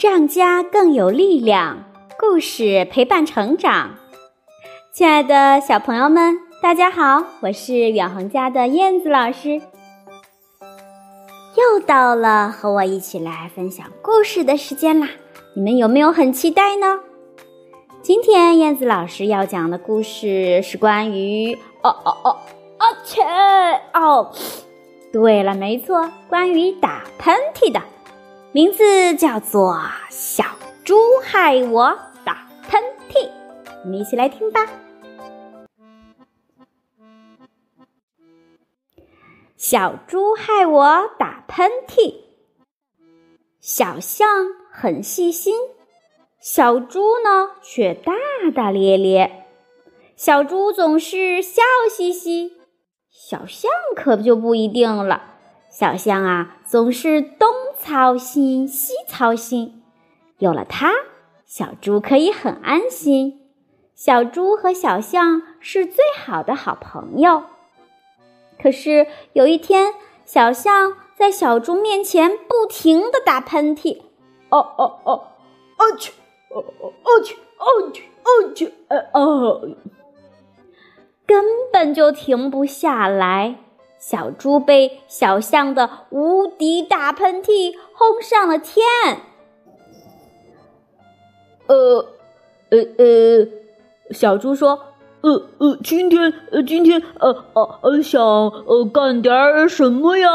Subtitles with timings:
[0.00, 1.82] 让家更有力量，
[2.20, 3.96] 故事陪伴成长。
[4.92, 9.60] 亲爱的小朋友们，大家好，我是远恒家的燕子老师。
[11.56, 15.08] 又到了和我一起来分享故事的时间啦！
[15.56, 17.00] 你们有没有很期待呢？
[18.00, 21.58] 今天燕子老师要讲的故事是关于……
[21.82, 22.36] 哦哦哦，
[22.76, 23.24] 啊切！
[23.94, 24.30] 哦，
[25.12, 27.80] 对了，没错，关于打喷嚏的。
[28.52, 29.74] 名字叫做
[30.08, 30.42] 《小
[30.82, 33.26] 猪害我打喷嚏》，
[33.84, 34.66] 我们一起来听吧。
[39.58, 42.14] 小猪害我打喷嚏。
[43.60, 44.26] 小象
[44.72, 45.54] 很细心，
[46.40, 48.14] 小猪呢却大
[48.54, 49.44] 大咧咧。
[50.16, 51.60] 小猪总是笑
[51.90, 52.52] 嘻嘻，
[53.10, 55.34] 小象可就不一定了。
[55.70, 59.82] 小象啊，总是东操心西操心，
[60.38, 60.92] 有了它，
[61.46, 63.40] 小猪可以很安心。
[63.94, 67.44] 小猪和小象是最好的好朋友。
[68.60, 74.02] 可是有一天，小象在小猪面前不停的打喷嚏，
[74.50, 75.12] 哦哦哦，
[75.78, 76.12] 哦去，
[76.50, 79.68] 哦哦哦去，哦去，哦去，呃哦，
[81.24, 83.56] 根本就停不下来。
[83.98, 88.86] 小猪被小象的无敌大喷嚏轰上了天。
[91.66, 92.06] 呃，
[92.70, 93.48] 呃呃，
[94.10, 94.78] 小猪说
[95.20, 100.28] ：“呃呃，今天呃今天呃呃呃想呃干点什么呀？”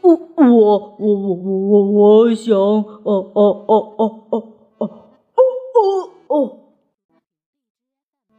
[0.00, 4.42] 我我我我我我我想哦哦哦哦哦
[4.78, 4.90] 哦
[5.74, 6.58] 哦哦，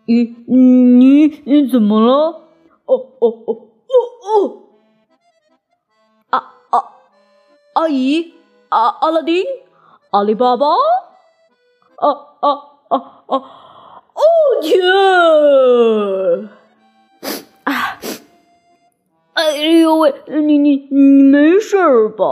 [0.06, 2.49] 你你你怎么了？
[2.90, 3.54] 哦哦哦
[3.86, 3.94] 哦
[4.26, 4.64] 哦！
[6.32, 6.74] 啊啊！
[7.74, 8.34] 阿姨，
[8.70, 9.46] 阿阿拉丁，
[10.10, 10.66] 阿里巴巴，
[11.98, 12.50] 啊啊
[12.88, 13.38] 啊啊！
[14.16, 14.22] 哦
[14.64, 14.82] 天！
[17.64, 18.00] 啊！
[19.34, 21.00] 哎呦喂，你你你
[21.32, 22.26] 没事吧？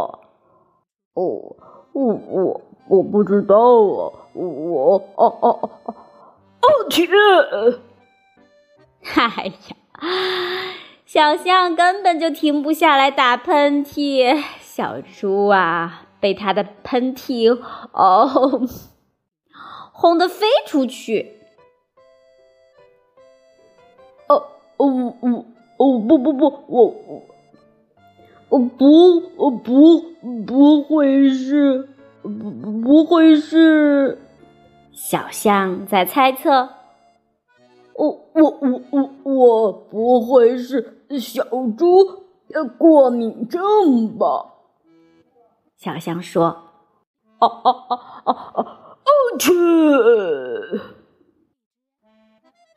[1.13, 1.55] 哦，
[1.93, 5.93] 我我我不知道啊，我哦哦哦哦！
[6.61, 7.07] 哦天！
[9.15, 9.76] 哎呀！
[11.05, 17.57] 小象根本就停不下来打喷嚏，小猪啊，被他的喷嚏
[17.91, 18.61] 哦
[19.93, 21.33] 轰得飞出去。
[24.27, 24.43] 哦
[24.77, 25.45] 哦哦
[25.77, 27.23] 哦不不不，我我
[28.49, 30.01] 我不我不
[30.45, 31.89] 不会是
[32.21, 32.29] 不
[32.81, 34.21] 不会是，
[34.91, 36.76] 小象在猜测。
[37.97, 41.43] 我我我我我不会是小
[41.75, 42.23] 猪
[42.77, 44.53] 过敏症吧？
[45.75, 46.45] 小象说
[47.39, 49.51] ：“哦哦哦哦哦哦去！”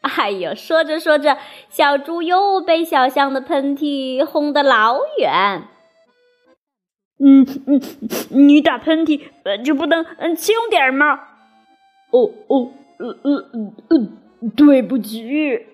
[0.00, 1.36] 哎呦，说着说着，
[1.68, 5.64] 小猪又被小象的喷嚏轰得老远。
[7.18, 7.80] 嗯嗯，
[8.30, 9.20] 你打喷嚏
[9.62, 10.02] 就不能
[10.34, 11.20] 轻点吗？
[12.10, 13.50] 哦哦呃呃
[13.90, 14.08] 呃。
[14.56, 15.66] 对不起，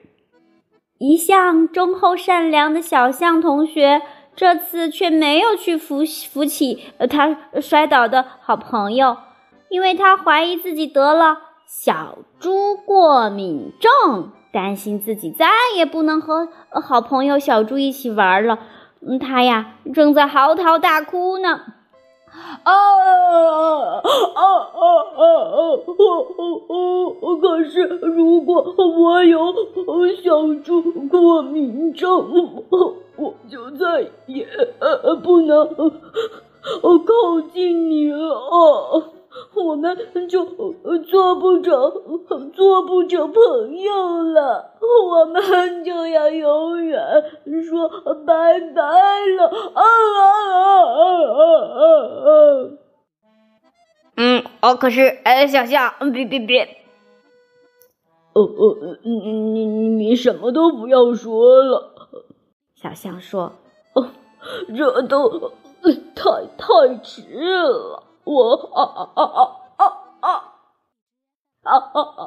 [0.98, 4.02] 一向忠厚善良的小象同学，
[4.34, 9.16] 这次却没有去扶扶起他摔倒的好朋友，
[9.68, 16.48] 因为他怀疑自己得了小猪过敏症，担心自己再也不能和
[16.82, 18.58] 好朋友小猪一起玩了。
[19.20, 21.60] 他呀正在嚎啕大哭呢。
[22.64, 24.02] 哦哦
[24.34, 24.95] 哦
[25.76, 26.40] 啊啊！
[26.68, 29.54] 我我可是，如果我有
[30.22, 32.64] 小猪过敏症，
[33.16, 34.46] 我就再也
[35.22, 39.12] 不能靠近你了。
[39.54, 39.94] 我们
[40.28, 40.44] 就
[41.10, 47.02] 做不成做不成朋友了，我们就要永远
[47.68, 47.86] 说
[48.24, 48.82] 拜拜
[49.36, 50.20] 了啊啊
[50.52, 50.64] 啊
[51.68, 51.84] 啊啊
[52.24, 52.85] 啊！
[54.16, 56.64] 嗯，哦，可是，哎，小象，别别别，
[58.32, 61.92] 哦哦，你你你什么都不要说了。
[62.74, 63.52] 小象说
[63.94, 64.08] ：“哦，
[64.74, 65.52] 这都
[66.14, 69.42] 太太迟了。”我啊啊啊啊
[69.76, 69.84] 啊啊
[70.20, 70.32] 啊
[71.62, 72.25] 啊啊啊啊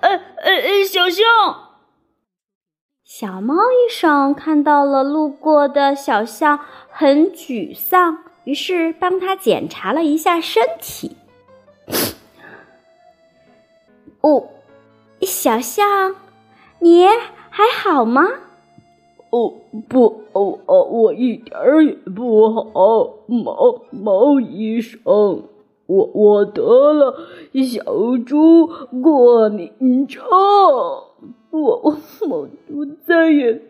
[0.00, 1.24] 哎哎哎，小象。
[3.04, 6.60] 小猫医生看到了路过的小象，
[6.90, 8.18] 很沮丧。
[8.44, 11.16] 于是帮他检查了一下身体。
[14.20, 14.48] 哦，
[15.20, 16.16] 小象，
[16.80, 17.06] 你
[17.50, 18.26] 还好吗？
[19.30, 19.52] 哦
[19.88, 25.44] 不哦哦，我一点儿也不好，毛毛医生，
[25.88, 27.14] 我我得了
[27.64, 27.82] 小
[28.26, 28.68] 猪
[29.02, 30.22] 过敏症，
[31.50, 31.96] 我我
[32.28, 33.62] 我再也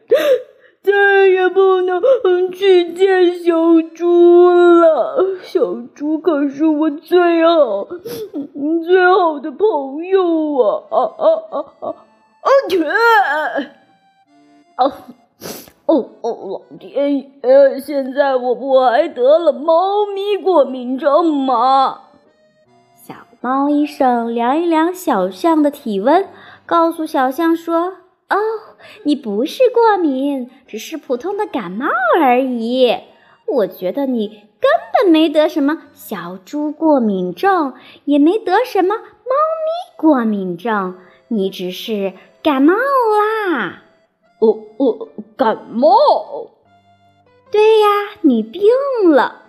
[0.83, 2.03] 再也不能
[2.51, 3.53] 去见小
[3.95, 5.61] 猪了，小
[5.95, 7.87] 猪可是我最好
[8.85, 11.89] 最好的朋友啊啊啊啊啊
[12.41, 12.49] 啊！
[12.69, 12.83] 去
[14.77, 14.93] 啊！
[15.87, 17.81] 哦哦，老天爷！
[17.81, 22.08] 现在我不还得了猫咪过敏症吗？
[23.41, 26.27] 小猫医生量一量小象的体温，
[26.67, 27.99] 告诉小象说
[28.29, 28.37] ：“哦，
[29.05, 31.87] 你不是过敏，只是普通的感冒
[32.21, 32.97] 而已。
[33.47, 34.29] 我觉得你
[34.61, 37.75] 根本没得什么小猪过敏症，
[38.07, 40.97] 也没得什么猫咪过敏症，
[41.29, 43.85] 你只是感冒啦。”
[44.41, 46.51] 哦哦，感冒？
[47.53, 47.87] 对呀，
[48.23, 48.63] 你病
[49.09, 49.43] 了。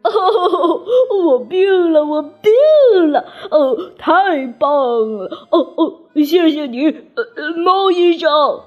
[0.04, 0.84] 哦，
[1.24, 3.26] 我病了，我病了。
[3.50, 4.70] 哦，太棒
[5.16, 5.48] 了！
[5.50, 8.60] 哦哦，谢谢你，呃，猫医生。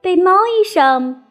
[0.00, 1.22] 被猫医生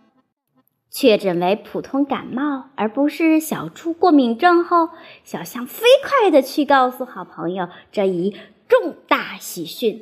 [0.89, 4.89] 确诊为普通感冒，而不是小猪过敏症后，
[5.23, 8.31] 小象飞快的去告诉好朋友这一
[8.69, 10.01] 重大喜讯。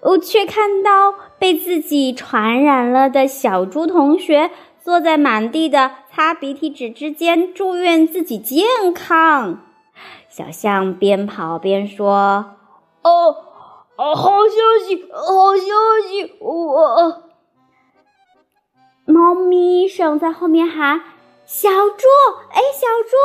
[0.00, 4.50] 哦，却看到被自己传染了的小猪同学
[4.82, 9.60] 坐在满地的擦鼻涕纸之间，祝愿自己健康。
[10.28, 12.56] 小象边跑边说
[13.02, 13.36] ：“哦
[13.96, 17.22] 哦，好消息，好消息！”我，
[19.04, 21.00] 猫咪医生在后面喊
[21.44, 22.06] ：“小猪，
[22.50, 23.16] 哎，小猪！”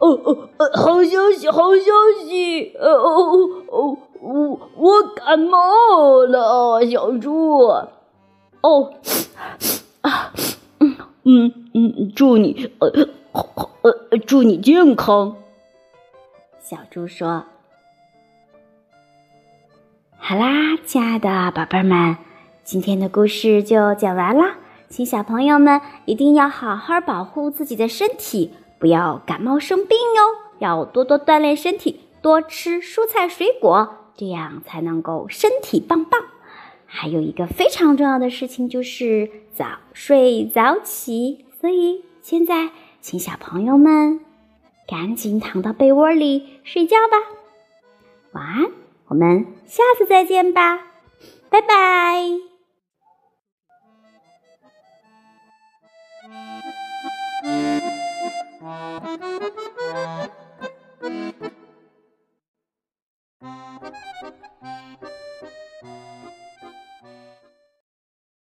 [0.00, 1.92] 哦哦，好消息，好消
[2.24, 2.74] 息！
[2.78, 3.98] 哦哦哦。
[4.20, 7.68] 我我感冒了，小猪。
[8.60, 8.92] 哦，
[11.30, 12.88] 嗯嗯，祝你呃
[13.82, 15.36] 呃祝你健康。
[16.58, 17.44] 小猪说
[20.16, 22.16] ：“好啦，亲爱的宝贝们，
[22.64, 24.56] 今天的故事就讲完啦。
[24.88, 30.22] 请小朋友们一定要好好保护自己的身体，不要感冒生病哟。
[30.60, 36.22] 要多多锻炼身体，多吃蔬菜水果。”这样才能够身体棒棒。
[36.90, 42.70] 还有一个非常重要的事情就是早睡早起，所以现在
[43.00, 44.20] 请小朋友们
[44.88, 47.18] 赶紧躺到被窝里睡觉吧。
[48.32, 48.70] 晚安，
[49.08, 50.78] 我们下次再见吧，
[51.50, 52.57] 拜拜。